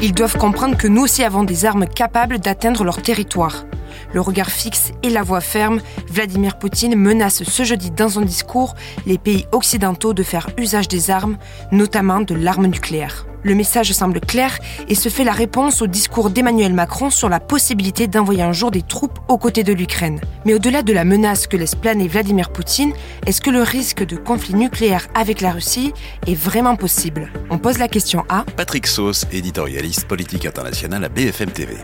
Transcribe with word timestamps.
Ils 0.00 0.14
doivent 0.14 0.38
comprendre 0.38 0.76
que 0.76 0.86
nous 0.86 1.02
aussi 1.02 1.24
avons 1.24 1.42
des 1.42 1.64
armes 1.64 1.86
capables 1.86 2.38
d'atteindre 2.38 2.84
leur 2.84 3.02
territoire. 3.02 3.64
Le 4.12 4.20
regard 4.20 4.48
fixe 4.48 4.92
et 5.02 5.10
la 5.10 5.24
voix 5.24 5.40
ferme, 5.40 5.80
Vladimir 6.08 6.56
Poutine 6.56 6.94
menace 6.94 7.42
ce 7.42 7.64
jeudi 7.64 7.90
dans 7.90 8.08
son 8.08 8.20
discours 8.20 8.76
les 9.06 9.18
pays 9.18 9.46
occidentaux 9.50 10.14
de 10.14 10.22
faire 10.22 10.50
usage 10.56 10.86
des 10.86 11.10
armes, 11.10 11.36
notamment 11.72 12.20
de 12.20 12.36
l'arme 12.36 12.66
nucléaire. 12.66 13.26
Le 13.42 13.54
message 13.54 13.92
semble 13.92 14.20
clair 14.20 14.58
et 14.88 14.94
se 14.94 15.08
fait 15.08 15.24
la 15.24 15.32
réponse 15.32 15.82
au 15.82 15.86
discours 15.86 16.30
d'Emmanuel 16.30 16.72
Macron 16.72 17.10
sur 17.10 17.28
la 17.28 17.40
possibilité 17.40 18.06
d'envoyer 18.06 18.42
un 18.42 18.52
jour 18.52 18.70
des 18.70 18.82
troupes 18.82 19.18
aux 19.28 19.38
côtés 19.38 19.64
de 19.64 19.72
l'Ukraine. 19.72 20.20
Mais 20.44 20.54
au-delà 20.54 20.82
de 20.82 20.92
la 20.92 21.04
menace 21.04 21.46
que 21.46 21.56
laisse 21.56 21.74
planer 21.74 22.08
Vladimir 22.08 22.50
Poutine, 22.50 22.92
est-ce 23.26 23.40
que 23.40 23.50
le 23.50 23.62
risque 23.62 24.04
de 24.04 24.16
conflit 24.16 24.54
nucléaire 24.54 25.08
avec 25.14 25.40
la 25.40 25.52
Russie 25.52 25.92
est 26.26 26.34
vraiment 26.34 26.76
possible? 26.76 27.30
On 27.50 27.58
pose 27.58 27.78
la 27.78 27.88
question 27.88 28.24
à 28.28 28.44
Patrick 28.56 28.86
Sauce, 28.86 29.26
éditorialiste 29.32 30.06
politique 30.06 30.46
international 30.46 31.04
à 31.04 31.08
BFM 31.08 31.50
TV. 31.50 31.76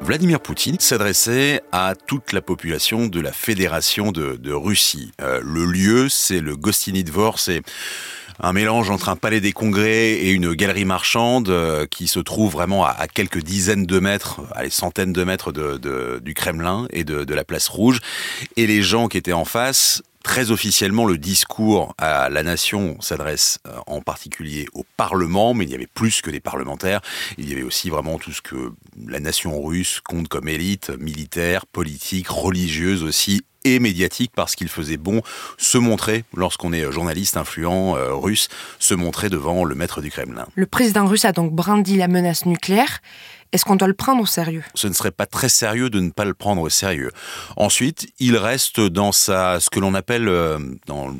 Vladimir 0.00 0.40
Poutine 0.40 0.78
s'adressait 0.78 1.60
à 1.72 1.94
toute 1.94 2.32
la 2.32 2.40
population 2.40 3.06
de 3.06 3.20
la 3.20 3.32
Fédération 3.32 4.12
de, 4.12 4.52
Russie. 4.52 5.12
Euh, 5.20 5.40
le 5.44 5.64
lieu, 5.64 6.08
c'est 6.08 6.40
le 6.40 6.56
Gostiny 6.56 7.04
Dvor, 7.04 7.38
c'est 7.38 7.62
un 8.40 8.52
mélange 8.52 8.90
entre 8.90 9.08
un 9.08 9.16
palais 9.16 9.40
des 9.40 9.52
congrès 9.52 10.12
et 10.12 10.30
une 10.30 10.54
galerie 10.54 10.84
marchande 10.84 11.48
euh, 11.48 11.86
qui 11.86 12.06
se 12.06 12.20
trouve 12.20 12.52
vraiment 12.52 12.86
à, 12.86 13.08
quelques 13.08 13.42
dizaines 13.42 13.84
de 13.84 13.98
mètres, 13.98 14.40
à 14.54 14.62
des 14.62 14.70
centaines 14.70 15.12
de 15.12 15.24
mètres 15.24 15.52
de, 15.52 16.20
du 16.22 16.34
Kremlin 16.34 16.86
et 16.90 17.04
de 17.04 17.34
la 17.34 17.44
place 17.44 17.68
rouge. 17.68 18.00
Et 18.56 18.66
les 18.66 18.82
gens 18.82 19.08
qui 19.08 19.18
étaient 19.18 19.32
en 19.32 19.44
face 19.44 20.02
Très 20.28 20.50
officiellement, 20.50 21.06
le 21.06 21.16
discours 21.16 21.94
à 21.96 22.28
la 22.28 22.42
nation 22.42 23.00
s'adresse 23.00 23.60
euh, 23.66 23.78
en 23.86 24.02
particulier 24.02 24.66
au 24.74 24.84
Parlement, 24.98 25.54
mais 25.54 25.64
il 25.64 25.70
y 25.70 25.74
avait 25.74 25.86
plus 25.86 26.20
que 26.20 26.30
des 26.30 26.38
parlementaires. 26.38 27.00
Il 27.38 27.48
y 27.48 27.54
avait 27.54 27.62
aussi 27.62 27.88
vraiment 27.88 28.18
tout 28.18 28.32
ce 28.32 28.42
que 28.42 28.72
la 29.06 29.20
nation 29.20 29.58
russe 29.62 30.00
compte 30.04 30.28
comme 30.28 30.46
élite 30.46 30.90
militaire, 31.00 31.64
politique, 31.64 32.28
religieuse 32.28 33.04
aussi 33.04 33.40
et 33.64 33.78
médiatique 33.80 34.32
parce 34.36 34.54
qu'il 34.54 34.68
faisait 34.68 34.98
bon 34.98 35.22
se 35.56 35.78
montrer, 35.78 36.24
lorsqu'on 36.36 36.74
est 36.74 36.92
journaliste 36.92 37.38
influent 37.38 37.96
euh, 37.96 38.12
russe, 38.12 38.48
se 38.78 38.92
montrer 38.92 39.30
devant 39.30 39.64
le 39.64 39.74
maître 39.74 40.02
du 40.02 40.10
Kremlin. 40.10 40.46
Le 40.54 40.66
président 40.66 41.06
russe 41.06 41.24
a 41.24 41.32
donc 41.32 41.52
brandi 41.52 41.96
la 41.96 42.06
menace 42.06 42.44
nucléaire. 42.44 43.00
Est-ce 43.52 43.64
qu'on 43.64 43.76
doit 43.76 43.88
le 43.88 43.94
prendre 43.94 44.22
au 44.22 44.26
sérieux? 44.26 44.62
Ce 44.74 44.86
ne 44.88 44.92
serait 44.92 45.10
pas 45.10 45.26
très 45.26 45.48
sérieux 45.48 45.88
de 45.88 46.00
ne 46.00 46.10
pas 46.10 46.26
le 46.26 46.34
prendre 46.34 46.60
au 46.60 46.68
sérieux. 46.68 47.10
Ensuite, 47.56 48.08
il 48.18 48.36
reste 48.36 48.80
dans 48.80 49.10
sa, 49.10 49.58
ce 49.58 49.70
que 49.70 49.80
l'on 49.80 49.94
appelle, 49.94 50.28
euh, 50.28 50.58
dans 50.86 51.08
le 51.08 51.16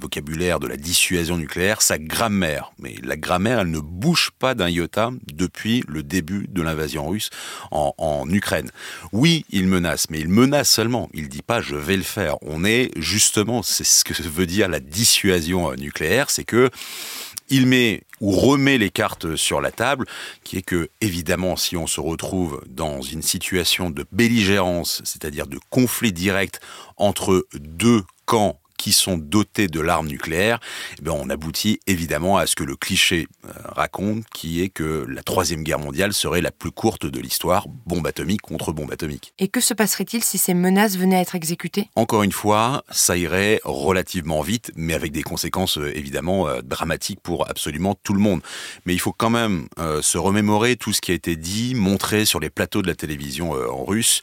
vocabulaire 0.00 0.60
de 0.60 0.68
la 0.68 0.76
dissuasion 0.76 1.36
nucléaire, 1.36 1.82
sa 1.82 1.98
grammaire. 1.98 2.72
Mais 2.78 2.94
la 3.02 3.16
grammaire, 3.16 3.60
elle 3.60 3.70
ne 3.70 3.80
bouge 3.80 4.30
pas 4.38 4.54
d'un 4.54 4.68
iota 4.68 5.10
depuis 5.32 5.82
le 5.88 6.04
début 6.04 6.46
de 6.48 6.62
l'invasion 6.62 7.08
russe 7.08 7.30
en, 7.70 8.24
Ukraine. 8.28 8.70
Oui, 9.12 9.44
il 9.50 9.66
menace, 9.66 10.10
mais 10.10 10.20
il 10.20 10.28
menace 10.28 10.70
seulement. 10.70 11.08
Il 11.14 11.28
dit 11.28 11.42
pas 11.42 11.60
je 11.60 11.76
vais 11.76 11.96
le 11.96 12.02
faire. 12.02 12.36
On 12.42 12.64
est 12.64 12.90
justement, 12.96 13.62
c'est 13.62 13.84
ce 13.84 14.04
que 14.04 14.14
veut 14.22 14.46
dire 14.46 14.68
la 14.68 14.80
dissuasion 14.80 15.70
euh, 15.70 15.76
nucléaire, 15.76 16.30
c'est 16.30 16.44
que 16.44 16.70
il 17.50 17.66
met 17.66 18.02
ou 18.20 18.32
remet 18.32 18.78
les 18.78 18.90
cartes 18.90 19.36
sur 19.36 19.60
la 19.60 19.70
table, 19.70 20.06
qui 20.44 20.58
est 20.58 20.62
que, 20.62 20.88
évidemment, 21.00 21.56
si 21.56 21.76
on 21.76 21.86
se 21.86 22.00
retrouve 22.00 22.62
dans 22.66 23.00
une 23.00 23.22
situation 23.22 23.90
de 23.90 24.04
belligérance, 24.12 25.02
c'est-à-dire 25.04 25.46
de 25.46 25.58
conflit 25.70 26.12
direct 26.12 26.60
entre 26.96 27.46
deux 27.54 28.02
camps 28.26 28.57
qui 28.78 28.92
sont 28.92 29.18
dotés 29.18 29.66
de 29.66 29.80
l'arme 29.80 30.06
nucléaire, 30.06 30.60
eh 30.98 31.02
bien 31.02 31.12
on 31.12 31.28
aboutit 31.28 31.80
évidemment 31.86 32.38
à 32.38 32.46
ce 32.46 32.56
que 32.56 32.64
le 32.64 32.76
cliché 32.76 33.26
euh, 33.44 33.50
raconte, 33.64 34.24
qui 34.32 34.62
est 34.62 34.70
que 34.70 35.04
la 35.08 35.22
Troisième 35.22 35.62
Guerre 35.62 35.80
mondiale 35.80 36.14
serait 36.14 36.40
la 36.40 36.52
plus 36.52 36.70
courte 36.70 37.04
de 37.04 37.20
l'histoire, 37.20 37.66
bombe 37.68 38.06
atomique 38.06 38.40
contre 38.40 38.72
bombe 38.72 38.92
atomique. 38.92 39.34
Et 39.38 39.48
que 39.48 39.60
se 39.60 39.74
passerait-il 39.74 40.24
si 40.24 40.38
ces 40.38 40.54
menaces 40.54 40.96
venaient 40.96 41.16
à 41.16 41.20
être 41.20 41.34
exécutées? 41.34 41.90
Encore 41.96 42.22
une 42.22 42.32
fois, 42.32 42.84
ça 42.90 43.16
irait 43.16 43.60
relativement 43.64 44.40
vite, 44.40 44.70
mais 44.76 44.94
avec 44.94 45.12
des 45.12 45.22
conséquences 45.22 45.76
euh, 45.78 45.96
évidemment 45.96 46.48
euh, 46.48 46.62
dramatiques 46.62 47.20
pour 47.20 47.50
absolument 47.50 47.96
tout 48.02 48.14
le 48.14 48.20
monde. 48.20 48.40
Mais 48.86 48.94
il 48.94 49.00
faut 49.00 49.12
quand 49.12 49.30
même 49.30 49.66
se 50.00 50.18
remémorer 50.18 50.76
tout 50.76 50.92
ce 50.92 51.00
qui 51.00 51.10
a 51.10 51.14
été 51.14 51.34
dit, 51.34 51.74
montré 51.74 52.24
sur 52.24 52.38
les 52.38 52.50
plateaux 52.50 52.82
de 52.82 52.86
la 52.86 52.94
télévision 52.94 53.52
en 53.52 53.84
russe, 53.84 54.20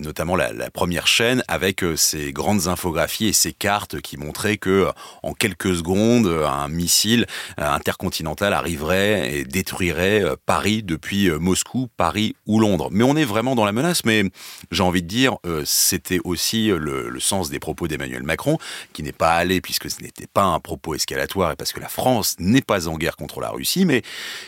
notamment 0.00 0.36
la, 0.36 0.52
la, 0.52 0.70
première 0.70 1.06
chaîne, 1.06 1.42
avec 1.48 1.84
ces 1.96 2.32
grandes 2.32 2.66
infographies 2.66 3.28
et 3.28 3.32
ces 3.32 3.52
cartes 3.52 3.85
qui 4.02 4.16
montrait 4.16 4.56
que 4.56 4.88
en 5.22 5.32
quelques 5.32 5.76
secondes, 5.76 6.26
un 6.26 6.68
missile 6.68 7.26
intercontinental 7.56 8.52
arriverait 8.52 9.32
et 9.32 9.44
détruirait 9.44 10.22
euh, 10.22 10.36
Paris 10.46 10.82
depuis 10.82 11.28
euh, 11.28 11.38
Moscou, 11.38 11.88
Paris 11.96 12.36
ou 12.46 12.60
Londres. 12.60 12.88
Mais 12.90 13.04
on 13.04 13.16
est 13.16 13.24
vraiment 13.24 13.54
dans 13.54 13.64
la 13.64 13.72
menace. 13.72 14.04
Mais 14.04 14.24
j'ai 14.70 14.82
envie 14.82 15.02
de 15.02 15.08
dire, 15.08 15.36
euh, 15.46 15.62
c'était 15.64 16.20
aussi 16.24 16.68
le, 16.68 17.18
sens 17.20 17.50
des 17.50 17.58
propos 17.58 17.88
d'Emmanuel 17.88 18.22
Macron, 18.22 18.58
qui 18.92 19.02
n'est 19.02 19.12
pas 19.12 19.32
allé 19.32 19.60
puisque 19.60 19.90
ce 19.90 20.02
n'était 20.02 20.26
pas 20.26 20.44
un 20.44 20.60
propos 20.60 20.94
escalatoire 20.94 21.52
et 21.52 21.56
parce 21.56 21.72
que 21.72 21.80
la 21.80 21.88
France 21.88 22.36
n'est 22.38 22.62
pas 22.62 22.88
en 22.88 22.96
guerre 22.96 23.16
contre 23.16 23.40
la 23.40 23.50
Russie. 23.50 23.84
Mais 23.84 24.02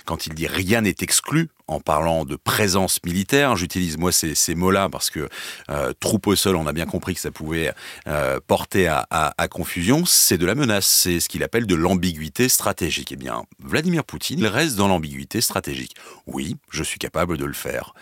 quand 0.04 0.26
il 0.26 0.34
dit 0.34 0.46
rien 0.46 0.82
n'est 0.82 0.94
exclu, 1.00 1.48
en 1.68 1.80
parlant 1.80 2.24
de 2.24 2.34
présence 2.34 2.98
militaire. 3.04 3.54
J'utilise 3.54 3.98
moi 3.98 4.10
ces, 4.10 4.54
mots-là 4.54 4.88
parce 4.90 5.10
que 5.10 5.28
euh, 5.70 5.92
troupe 6.00 6.26
au 6.26 6.34
sol, 6.34 6.56
on 6.56 6.66
a 6.66 6.72
bien 6.72 6.86
compris 6.86 7.14
que 7.14 7.20
ça 7.20 7.30
pouvait 7.30 7.72
euh, 8.08 8.40
porter 8.46 8.88
à, 8.88 9.27
à, 9.36 9.48
confusion. 9.48 10.04
C'est 10.06 10.38
de 10.38 10.46
la 10.46 10.54
menace, 10.54 10.86
c'est 10.86 11.20
ce 11.20 11.28
qu'il 11.28 11.42
appelle 11.42 11.66
de 11.66 11.74
l'ambiguïté 11.74 12.48
stratégique. 12.48 13.12
Eh 13.12 13.16
bien, 13.16 13.44
Vladimir 13.62 14.04
Poutine, 14.04 14.38
il 14.38 14.46
reste 14.46 14.76
dans 14.76 14.88
l'ambiguïté 14.88 15.40
stratégique. 15.40 15.94
Oui, 16.26 16.56
je 16.70 16.82
suis 16.82 16.98
capable 16.98 17.36
de 17.36 17.44
le 17.44 17.52
faire. 17.52 17.94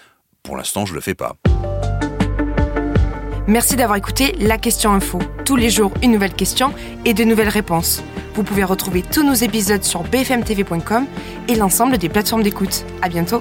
Pour 0.43 0.57
l'instant, 0.57 0.87
je 0.87 0.95
le 0.95 1.01
fais 1.01 1.15
pas. 1.15 1.37
Merci 3.49 3.77
d'avoir 3.77 3.97
écouté 3.97 4.35
La 4.41 4.59
Question 4.59 4.93
Info. 4.93 5.21
Tous 5.45 5.57
les 5.57 5.71
jours, 5.71 5.93
une 6.03 6.11
nouvelle 6.11 6.35
question 6.35 6.73
et 7.05 7.15
de 7.15 7.23
nouvelles 7.23 7.49
réponses. 7.49 8.03
Vous 8.35 8.43
pouvez 8.43 8.65
retrouver 8.65 9.03
tous 9.03 9.23
nos 9.23 9.35
épisodes 9.35 9.85
sur 9.85 10.03
bfmtv.com 10.03 11.07
et 11.49 11.55
l'ensemble 11.55 11.97
des 11.97 12.09
plateformes 12.09 12.43
d'écoute. 12.43 12.85
À 13.03 13.09
bientôt. 13.09 13.41